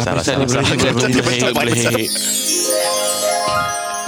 Salah, 0.00 0.24
Bisa 0.24 0.32
salah, 0.32 0.48
nih, 0.48 1.20
Blehe, 1.20 1.52
Blehe, 1.52 2.49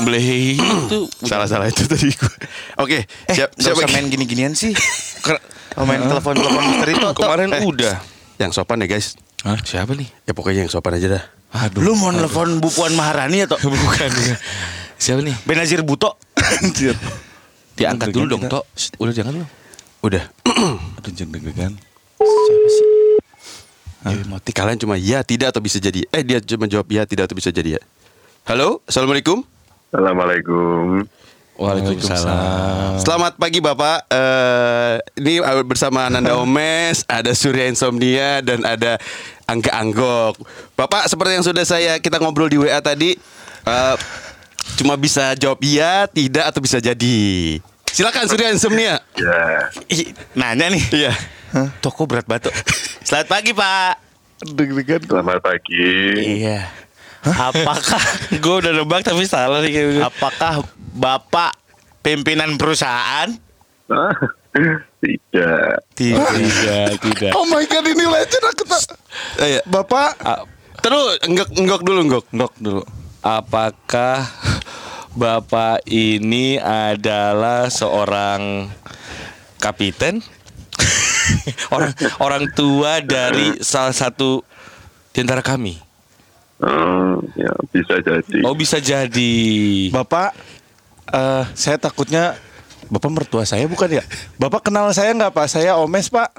Blehe. 0.02 0.54
Blehe 0.54 0.86
itu 0.86 1.00
Salah 1.22 1.46
salah 1.46 1.66
itu 1.66 1.84
tadi 1.84 2.10
gue. 2.10 2.34
Oke, 2.76 3.06
Eh, 3.26 3.34
siap 3.34 3.52
nggak 3.52 3.62
siapa 3.62 3.80
usah 3.80 3.90
main 3.90 4.06
gini-ginian 4.06 4.52
sih. 4.52 4.72
Ker- 5.26 5.42
Oh, 5.72 5.88
main 5.88 6.04
telepon-telepon 6.04 6.62
misteri 6.68 6.92
tuh. 6.94 7.16
kemarin 7.16 7.48
Eh. 7.48 7.64
udah. 7.64 7.94
Yang 8.36 8.52
sopan 8.54 8.76
ya 8.78 8.86
guys. 8.86 9.16
Hah, 9.40 9.56
siapa 9.58 9.96
nih? 9.96 10.04
Ya 10.22 10.32
pokoknya 10.32 10.62
yang 10.62 10.70
sopan 10.70 10.94
aja 10.94 11.08
dah. 11.10 11.24
Aduh. 11.58 11.80
Lu 11.80 11.96
mau 11.96 12.10
nelfon 12.10 12.60
Bu 12.60 12.68
Puan 12.68 12.92
Maharani 12.92 13.42
atau 13.42 13.56
bukan, 13.62 13.80
bukan. 13.80 14.36
Siapa 14.94 15.18
nih? 15.18 15.32
Benazir 15.42 15.80
Buto? 15.80 16.20
Anjir. 16.36 16.92
Diangkat 17.72 18.12
dulu 18.12 18.36
dong, 18.36 18.44
Tok. 18.46 18.68
Udah 18.98 19.10
jangan 19.10 19.32
lu. 19.34 19.46
Udah. 20.02 20.28
Aduh 21.00 21.10
jangan 21.10 21.32
deg-degan. 21.32 21.72
Siapa 22.18 22.68
sih? 22.68 22.86
Mati 24.26 24.50
kalian 24.50 24.76
cuma 24.76 24.94
ya 24.94 25.22
tidak 25.22 25.54
atau 25.54 25.62
bisa 25.62 25.78
jadi. 25.78 26.04
Eh 26.08 26.20
dia 26.20 26.38
cuma 26.38 26.66
jawab 26.66 26.84
ya 26.86 27.06
tidak 27.06 27.30
atau 27.30 27.36
bisa 27.38 27.48
jadi 27.48 27.78
ya. 27.78 27.82
Halo, 28.44 28.82
assalamualaikum. 28.84 29.40
Assalamualaikum. 29.92 31.04
Waalaikumsalam. 31.60 32.96
Selamat 33.04 33.36
pagi 33.36 33.60
Bapak. 33.60 34.08
Eh 34.08 34.96
ini 35.20 35.44
eh, 35.44 35.64
bersama 35.68 36.08
Ananda 36.08 36.32
Omes, 36.40 37.04
ada 37.04 37.36
Surya 37.36 37.68
Insomnia 37.68 38.40
dan 38.40 38.64
ada 38.64 38.96
Angga 39.44 39.68
Anggok. 39.76 40.40
Bapak 40.80 41.12
seperti 41.12 41.36
yang 41.36 41.44
sudah 41.44 41.68
saya 41.68 42.00
kita 42.00 42.16
ngobrol 42.24 42.48
di 42.48 42.56
WA 42.56 42.80
tadi, 42.80 43.20
eh, 43.68 43.96
cuma 44.80 44.96
bisa 44.96 45.36
jawab 45.36 45.60
iya, 45.60 46.08
tidak 46.08 46.48
atau 46.48 46.64
bisa 46.64 46.80
jadi. 46.80 47.60
Silakan 47.92 48.32
Surya 48.32 48.48
Insomnia. 48.48 48.96
Ya, 49.20 49.68
Ih, 49.92 50.16
Nanya 50.32 50.72
nih. 50.72 50.84
Iya. 50.88 51.12
Toko 51.84 52.08
berat 52.08 52.24
batu. 52.24 52.48
Selamat 53.04 53.28
pagi, 53.28 53.52
Pak. 53.52 54.00
Deg-degan. 54.56 55.04
selamat 55.04 55.44
pagi. 55.44 55.92
Iya. 56.40 56.81
Apakah 57.22 58.02
Gue 58.42 58.54
udah 58.62 58.72
nebak 58.74 59.06
tapi 59.06 59.22
salah 59.24 59.62
nih 59.62 59.70
kayak 59.70 59.86
gitu. 59.94 60.00
apakah 60.02 60.52
Bapak 60.92 61.54
pimpinan 62.02 62.58
perusahaan? 62.58 63.30
Ah, 63.86 64.14
Tidak. 65.02 65.74
Tidak, 65.96 66.88
tidak. 67.00 67.32
Oh 67.32 67.48
my 67.48 67.64
god 67.64 67.84
ini 67.84 68.04
legend 68.04 68.44
aku 68.44 68.62
tak. 68.68 68.82
Eh, 69.40 69.56
iya. 69.56 69.60
Bapak. 69.64 70.20
Terus 70.78 71.18
enggak 71.24 71.48
enggak 71.56 71.80
dulu 71.80 72.00
enggak. 72.04 72.24
Ngok 72.30 72.52
dulu. 72.60 72.82
Apakah 73.22 74.28
Bapak 75.12 75.86
ini 75.86 76.58
adalah 76.58 77.72
seorang 77.72 78.68
kapiten? 79.56 80.20
orang 81.74 81.92
orang 82.18 82.44
tua 82.52 82.98
dari 83.00 83.56
salah 83.62 83.94
satu 83.94 84.42
di 85.10 85.18
antara 85.22 85.40
kami. 85.40 85.91
Oh, 86.62 87.18
ya 87.34 87.50
bisa 87.74 87.98
jadi. 87.98 88.38
Oh 88.46 88.54
bisa 88.54 88.78
jadi. 88.78 89.34
Bapak, 89.90 90.30
eh 91.10 91.44
saya 91.58 91.76
takutnya 91.76 92.38
Bapak 92.86 93.10
mertua 93.10 93.42
saya 93.42 93.66
bukan 93.66 93.88
ya? 93.98 94.04
Bapak 94.38 94.70
kenal 94.70 94.86
saya 94.94 95.10
nggak 95.16 95.34
Pak? 95.34 95.46
Saya 95.50 95.74
Omes 95.80 96.06
Pak. 96.06 96.30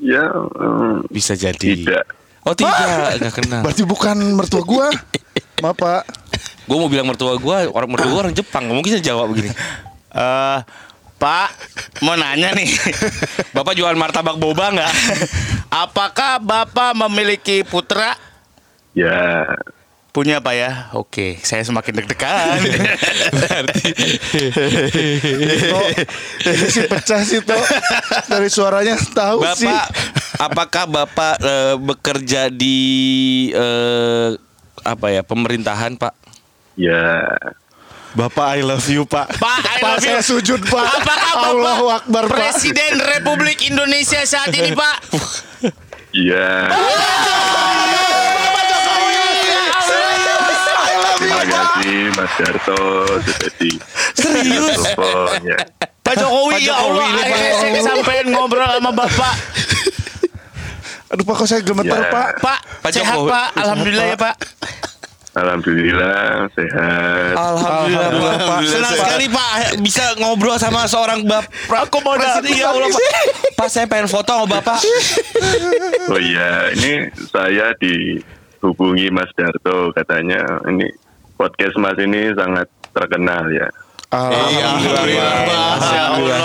Ya, 0.00 0.24
mm, 0.32 1.12
Bisa 1.12 1.36
jadi. 1.36 1.56
tidak. 1.56 2.04
Oh 2.44 2.56
tidak, 2.56 3.20
nggak 3.20 3.34
kenal. 3.36 3.60
Berarti 3.64 3.82
bukan 3.84 4.16
mertua 4.36 4.62
gua. 4.64 4.88
Maaf 5.60 5.76
Pak. 5.76 6.02
Gue 6.64 6.76
mau 6.78 6.88
bilang 6.88 7.10
mertua 7.10 7.34
gue, 7.36 7.58
orang 7.66 7.90
mertua 7.90 8.08
gue 8.08 8.20
orang 8.30 8.36
Jepang, 8.36 8.62
nggak 8.64 8.76
mungkin 8.78 8.92
saya 8.94 9.04
jawab 9.04 9.34
begini. 9.34 9.50
Eh, 10.10 10.58
Pak, 11.20 11.48
mau 12.06 12.16
nanya 12.16 12.54
nih. 12.56 12.70
Bapak 13.56 13.76
jualan 13.76 13.98
martabak 13.98 14.38
boba 14.40 14.72
nggak? 14.72 14.92
Apakah 15.68 16.40
Bapak 16.40 16.94
memiliki 16.94 17.66
putra? 17.66 18.14
Ya, 18.90 19.46
Punya 20.10 20.42
Pak 20.42 20.54
ya? 20.58 20.90
Oke, 20.98 21.38
saya 21.46 21.62
semakin 21.62 22.02
deg-degan. 22.02 22.58
Tok, 25.70 25.86
ini 26.50 26.66
sih 26.66 26.84
pecah 26.90 27.22
sih 27.22 27.38
Tok. 27.46 27.62
Dari 28.26 28.50
suaranya 28.50 28.98
tahu 28.98 29.46
sih. 29.54 29.70
Bapak, 29.70 29.86
apakah 30.42 30.84
Bapak 30.90 31.34
eh, 31.38 31.74
bekerja 31.78 32.50
di 32.50 32.78
eh, 33.54 34.34
apa 34.82 35.06
ya 35.14 35.22
pemerintahan 35.22 35.94
Pak? 35.94 36.14
ya. 36.74 37.30
Bapak 38.10 38.58
I 38.58 38.66
love 38.66 38.82
you 38.90 39.06
Pak. 39.06 39.38
Pak, 39.38 39.62
I 39.62 39.78
love 39.78 40.02
saya 40.02 40.18
you. 40.18 40.34
sujud 40.34 40.66
Pak. 40.66 40.84
Apakah 40.90 41.06
Bapak 41.06 41.46
Allahu 41.54 41.86
Akbar 41.86 42.22
Pak. 42.26 42.34
Presiden 42.34 42.98
Republik 42.98 43.62
Indonesia 43.62 44.18
saat 44.26 44.50
ini, 44.50 44.74
Pak? 44.74 44.96
Ya. 46.10 46.66
Terima 51.80 52.12
kasih 52.12 52.12
Mas 52.12 52.32
Darto 52.36 52.80
sudah 53.24 53.50
di 53.56 53.70
Serius? 54.12 54.80
Pak 56.04 56.14
Jokowi, 56.18 56.52
Pak 56.52 56.60
ya 56.60 56.74
Allah, 56.76 57.08
akhirnya 57.08 57.52
saya 57.56 57.70
kesampean 57.72 58.26
ngobrol 58.34 58.68
sama 58.68 58.90
Bapak. 58.92 59.34
Aduh 61.10 61.24
Pak 61.24 61.34
kok 61.40 61.46
saya 61.48 61.60
gemetar 61.64 62.04
Ya. 62.04 62.12
Pak. 62.12 62.28
Pak, 62.44 62.60
Pak 62.84 62.90
sehat 62.92 63.16
Jokowi. 63.16 63.30
Pak, 63.32 63.48
Alhamdulillah 63.56 64.06
ya 64.12 64.16
Pak. 64.20 64.34
Alhamdulillah 65.30 66.50
sehat. 66.52 67.32
Alhamdulillah, 67.38 68.36
Pak. 68.44 68.60
Senang 68.66 68.94
sekali 69.00 69.26
Pak 69.30 69.50
bisa 69.80 70.04
ngobrol 70.20 70.58
sama 70.60 70.84
seorang 70.84 71.24
bapak. 71.24 71.48
Aku 71.88 72.04
mau 72.04 72.18
ya 72.20 72.36
Allah 72.68 72.92
Pak. 72.92 73.02
Pak 73.56 73.68
saya 73.72 73.86
pengen 73.88 74.10
foto 74.10 74.36
sama 74.36 74.46
Bapak. 74.50 74.84
Oh 76.12 76.20
iya, 76.20 76.74
ini 76.76 77.08
saya 77.30 77.72
dihubungi 77.80 79.08
Mas 79.14 79.30
Darto 79.38 79.94
katanya 79.94 80.60
ini 80.68 80.90
podcast 81.40 81.72
Mas 81.80 81.96
ini 81.96 82.36
sangat 82.36 82.68
terkenal 82.92 83.48
ya. 83.48 83.64
Alhamdulillah. 84.12 85.32
Alhamdulillah. 85.80 86.42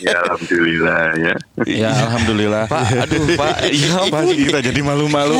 Ya 0.00 0.16
alhamdulillah 0.24 1.02
ya. 1.20 1.34
Ya 1.68 1.90
alhamdulillah. 2.08 2.64
Pak, 2.64 2.84
aduh 3.04 3.26
Pak. 3.36 3.54
Iya 3.68 4.08
Pak. 4.08 4.22
Pak 4.24 4.32
kita 4.32 4.58
jadi 4.64 4.80
malu-malu. 4.80 5.36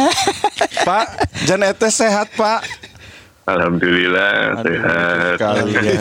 Pak, 0.85 1.07
Jan 1.49 1.65
Etes 1.65 1.97
sehat 1.97 2.29
Pak. 2.37 2.69
Alhamdulillah 3.45 4.57
sehat. 4.57 5.37
Sekali 5.37 5.71
ya. 5.77 5.93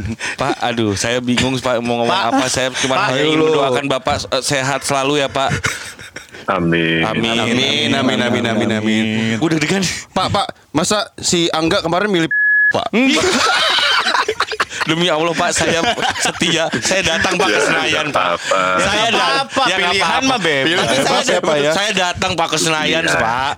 Pak, 0.40 0.54
aduh, 0.64 0.96
saya 0.96 1.20
bingung 1.20 1.52
Pak 1.56 1.84
mau 1.84 2.00
ngomong 2.00 2.08
Pak. 2.08 2.22
apa. 2.32 2.44
Saya 2.48 2.68
cuma 2.72 2.96
Pak, 2.96 3.06
hanya 3.12 3.20
ingin 3.22 3.36
dulu. 3.36 3.46
mendoakan 3.52 3.84
Bapak 3.86 4.16
eh, 4.30 4.42
sehat 4.42 4.80
selalu 4.80 5.20
ya 5.20 5.28
Pak. 5.28 5.50
Amin. 6.46 7.02
Amin. 7.04 7.36
Amin, 7.36 7.90
amin, 7.92 8.18
amin, 8.22 8.44
amin, 8.46 8.70
amin. 8.78 9.04
Gue 9.36 9.48
deg-degan. 9.52 9.82
Pak, 10.10 10.26
Pak, 10.30 10.46
masa 10.72 11.10
si 11.18 11.52
Angga 11.52 11.84
kemarin 11.84 12.08
milih 12.08 12.30
Pak? 12.74 12.88
Demi 14.86 15.10
Allah 15.10 15.34
Pak, 15.34 15.50
saya 15.50 15.82
setia. 16.16 16.70
Saya 16.78 17.02
datang 17.02 17.34
Pak 17.34 17.50
ke 17.50 17.58
Senayan 17.60 18.06
Pak. 18.08 18.38
Apa? 18.38 18.60
Saya 18.78 19.08
datang. 19.10 19.66
Ya, 19.66 19.76
pilihan 19.82 20.22
mah 20.22 20.38
bebas. 20.38 20.86
Saya, 21.02 21.38
ya, 21.42 21.54
ya? 21.58 21.72
saya 21.74 21.90
datang 21.90 22.32
Pak 22.38 22.48
ke 22.54 22.56
Senayan 22.56 23.02
Iya. 23.02 23.18
Pak. 23.18 23.52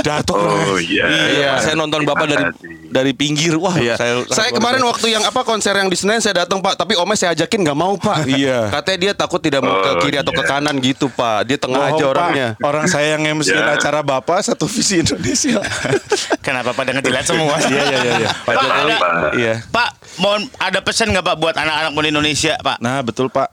Datang. 0.00 0.38
Oh 0.38 0.78
iya. 0.78 1.04
Iya, 1.06 1.50
saya 1.58 1.74
nonton 1.74 2.02
Bapak 2.02 2.26
dari 2.26 2.44
dari 2.86 3.12
pinggir. 3.12 3.54
Wah, 3.54 3.74
Iya. 3.74 3.94
saya 3.94 4.22
Saya, 4.26 4.50
kemarin 4.50 4.82
waktu 4.82 5.10
yang 5.10 5.22
apa 5.22 5.42
konser 5.42 5.72
yang 5.72 5.86
di 5.86 5.94
Senayan 5.94 6.18
saya 6.18 6.42
datang 6.42 6.58
Pak, 6.58 6.74
tapi 6.74 6.94
Omnya 6.94 7.16
saya 7.16 7.30
ajakin 7.32 7.62
nggak 7.62 7.78
mau 7.78 7.94
Pak. 7.94 8.26
Iya. 8.26 8.70
Katanya 8.70 8.98
dia 8.98 9.12
takut 9.14 9.38
tidak 9.38 9.60
mau 9.60 9.78
ke 9.78 9.90
Oh, 9.90 10.00
kiri 10.00 10.16
atau 10.16 10.30
ke 10.30 10.42
iya. 10.42 10.50
kanan 10.50 10.76
gitu 10.78 11.06
Pak. 11.08 11.38
Dia 11.44 11.58
tengah 11.58 11.82
aja 11.88 11.98
Pak. 11.98 12.10
orangnya. 12.10 12.48
Orang 12.60 12.86
saya 12.86 13.14
yang 13.14 13.22
MC 13.36 13.50
Ya. 13.50 13.74
acara 13.74 14.00
Bapak 14.00 14.42
satu 14.42 14.64
visi 14.64 15.02
Indonesia. 15.02 15.58
Kenapa 16.46 16.70
pada 16.72 16.90
ngetilat 16.90 17.24
semua? 17.24 17.54
Iya 17.70 17.82
iya 17.86 17.98
iya 18.00 18.12
iya. 18.18 18.30
Pak 18.40 18.54
Jokowi. 18.56 18.92
Iya. 19.36 19.54
Pak, 19.68 19.90
mohon 20.16 20.42
ada 20.56 20.78
pesan 20.80 21.10
nggak 21.10 21.22
Pak 21.22 21.36
buat 21.36 21.54
anak-anak 21.54 21.90
muda 21.90 22.08
Indonesia, 22.08 22.54
Pak? 22.58 22.78
Nah, 22.78 22.98
betul 23.00 23.28
Pak. 23.28 23.48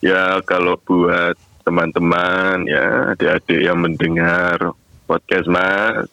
Ya 0.00 0.42
kalau 0.42 0.74
buat 0.78 1.32
teman-teman 1.64 2.66
ya 2.66 2.84
adik-adik 3.10 3.56
yang 3.58 3.80
mendengar 3.80 4.60
podcast 5.04 5.46
Mas, 5.46 6.08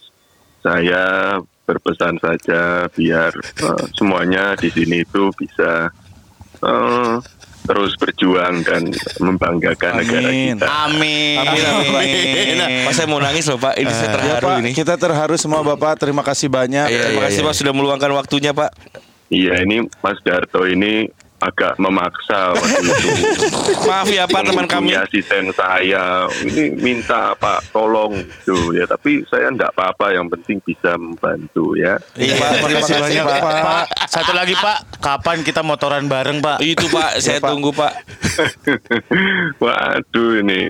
saya 0.59 1.03
berpesan 1.63 2.19
saja 2.19 2.85
biar 2.89 3.31
eh, 3.33 3.83
semuanya 3.93 4.53
di 4.55 4.67
sini 4.67 5.01
itu 5.01 5.31
bisa 5.33 5.87
eh, 6.59 7.15
terus 7.61 7.93
berjuang 7.93 8.65
dan 8.65 8.89
membanggakan 9.17 10.01
negara 10.01 10.27
Amin. 10.27 10.57
kita. 10.57 10.65
Amin. 10.65 11.37
Amin, 11.37 11.63
amin. 11.63 12.57
Pak, 12.83 12.93
saya 12.93 13.07
mau 13.07 13.21
nangis 13.21 13.45
loh 13.45 13.61
Pak. 13.61 13.77
Ini 13.77 13.91
saya 13.91 14.01
Ya 14.03 14.15
terharu 14.17 14.47
Pak, 14.49 14.57
ini. 14.59 14.69
kita 14.73 14.93
terharu 14.97 15.35
semua 15.37 15.61
Bapak. 15.61 15.93
Terima 15.95 16.25
kasih 16.25 16.49
banyak. 16.49 16.89
Iya, 16.89 17.01
Terima 17.07 17.21
kasih 17.29 17.41
Pak 17.45 17.55
sudah 17.55 17.73
meluangkan 17.73 18.11
waktunya 18.11 18.51
Pak. 18.51 18.73
Iya 19.31 19.63
ini 19.63 19.85
Mas 20.01 20.19
Darto 20.25 20.67
ini 20.67 21.07
agak 21.41 21.73
memaksa 21.75 22.53
waktu 22.53 22.85
itu. 22.85 23.07
Maaf 23.89 24.07
ya 24.07 24.23
Pak 24.23 24.41
teman 24.43 24.65
kami. 24.65 24.93
asisten 24.93 25.49
saya 25.51 26.05
ini 26.39 26.69
minta 26.75 27.33
Pak 27.33 27.69
tolong 27.69 28.13
gitu 28.15 28.71
ya 28.71 28.85
tapi 28.85 29.25
saya 29.25 29.49
enggak 29.49 29.69
apa-apa 29.71 30.11
yang 30.11 30.29
penting 30.29 30.61
bisa 30.61 30.93
membantu 30.95 31.73
ya 31.75 31.97
Iya 32.13 32.33
Pak, 32.35 32.49
terima 32.55 32.79
kasih 32.79 32.95
banyak 32.95 33.23
Pak. 33.25 33.41
Pak, 33.41 33.85
satu 34.07 34.31
lagi 34.31 34.53
Pak, 34.53 34.77
kapan 34.99 35.37
kita 35.41 35.61
motoran 35.61 36.05
bareng 36.05 36.39
Pak? 36.39 36.61
Itu 36.61 36.85
Pak, 36.87 37.17
saya 37.17 37.37
Pak. 37.37 37.49
tunggu 37.49 37.69
Pak. 37.71 37.93
waduh 39.57 40.31
ini 40.37 40.69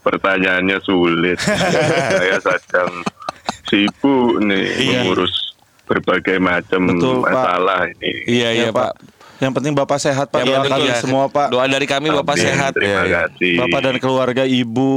pertanyaannya 0.00 0.78
sulit 0.80 1.38
saya 2.12 2.36
sedang 2.38 2.92
sibuk 3.66 4.40
nih 4.40 4.64
Iya. 4.76 5.00
mengurus 5.02 5.32
berbagai 5.84 6.38
macam 6.38 6.86
Betul, 6.88 7.20
Pak. 7.20 7.30
masalah 7.30 7.80
ini 7.90 8.12
Iya, 8.26 8.48
iya 8.52 8.64
Ya, 8.64 8.70
Pak. 8.70 8.92
Pak. 8.92 8.94
Yang 9.40 9.52
penting 9.56 9.72
Bapak 9.72 9.96
sehat 9.96 10.28
Pak. 10.28 10.38
Yang 10.38 10.46
Doa 10.46 10.56
penting 10.58 10.72
kami 10.76 10.86
ya, 10.86 10.96
semua 11.00 11.24
Pak. 11.26 11.48
Doa 11.48 11.64
dari 11.64 11.86
kami 11.88 12.12
Bapak 12.12 12.34
Amin, 12.34 12.44
sehat. 12.44 12.72
terima 12.76 12.92
Iya, 12.92 13.00
iya. 13.02 13.20
kasih 13.26 13.54
Bapak 13.56 13.80
dan 13.80 13.96
keluarga 13.96 14.44
ibu, 14.44 14.92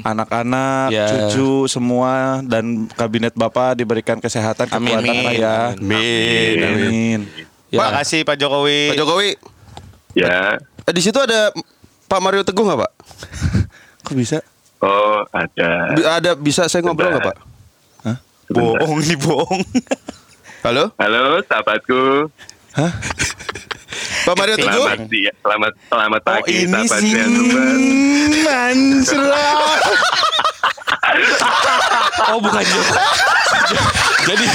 anak-anak, 0.00 0.88
Ya. 0.88 1.06
cucu 1.08 1.66
semua 1.66 2.38
dan 2.40 2.86
kabinet 2.88 3.34
Bapak 3.34 3.74
diberikan 3.74 4.16
kesehatan 4.16 4.70
Amin, 4.70 4.94
kekuatan 4.94 5.10
amin, 5.10 5.24
Pak 5.24 5.34
ya. 5.34 5.56
Amin. 5.74 6.56
Amin. 6.56 7.20
Terima 7.68 7.90
kasih 7.92 8.22
Pak 8.22 8.38
Jokowi. 8.38 8.94
Pak 8.94 8.98
Jokowi, 8.98 9.28
ya 10.14 10.54
eh, 10.62 10.92
di 10.94 11.02
situ 11.02 11.18
ada 11.18 11.50
Pak 12.06 12.20
Mario 12.22 12.46
Teguh 12.46 12.62
nggak 12.62 12.80
Pak? 12.80 12.92
Kok 14.04 14.14
bisa? 14.14 14.38
oh 14.78 15.24
ada 15.32 15.70
Bi- 15.90 16.06
Ada 16.06 16.30
bisa 16.36 16.68
saya 16.68 16.86
ngobrol 16.86 17.10
nggak 17.10 17.24
Pak? 17.24 17.36
Sebentar. 18.44 18.78
Bohong 18.78 19.00
nih 19.00 19.16
bohong. 19.16 19.62
Halo, 20.62 20.92
halo 20.94 21.40
sahabatku 21.42 22.28
Pak 22.74 24.34
Mario 24.34 24.58
Teguh. 24.58 24.82
selamat 24.82 25.06
siang 25.06 25.36
selamat 25.46 25.72
selamat 25.86 26.20
Oh, 26.26 26.32
pagi 26.34 26.56
saya 26.66 27.24
semua. 27.30 27.62
Anjrot. 31.04 31.38
Oh 32.34 32.38
bukan. 32.42 32.64
Jadi 34.26 34.46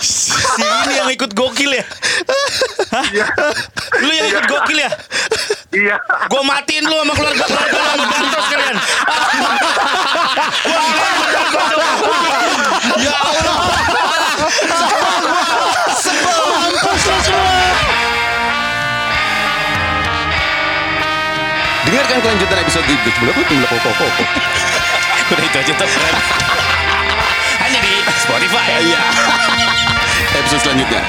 Si 0.00 0.64
ini 0.64 0.94
yang 0.98 1.10
ikut 1.12 1.30
gokil 1.30 1.70
ya? 1.70 1.84
Hah? 2.90 3.04
Lu 4.00 4.10
yang 4.10 4.26
ikut 4.26 4.44
gokil 4.48 4.78
ya? 4.80 4.90
iya 5.70 5.96
Gua 6.26 6.42
matiin 6.42 6.82
lu 6.82 6.96
sama 6.98 7.14
keluarga 7.14 7.44
keluarga 7.46 7.78
lu 7.78 7.86
sama 7.86 8.04
bantos 8.10 8.44
kalian. 8.50 8.76
Dengarkan 22.10 22.26
kelanjutan 22.26 22.58
episode 22.66 22.86
itu. 22.90 23.10
Belum 23.22 23.34
belum 23.38 23.70
kok. 23.70 24.10
Udah 25.30 25.44
itu 25.46 25.56
aja 25.62 25.72
tuh. 25.78 25.86
Hanya 27.62 27.78
di 27.86 27.94
Spotify. 28.18 28.82
Iya. 28.82 29.02
Episode 30.42 30.62
selanjutnya. 30.66 31.06